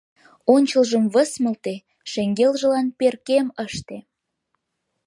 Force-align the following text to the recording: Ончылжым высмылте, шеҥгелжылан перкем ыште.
Ончылжым 0.53 1.05
высмылте, 1.13 1.75
шеҥгелжылан 2.11 2.87
перкем 2.97 3.47
ыште. 3.65 3.97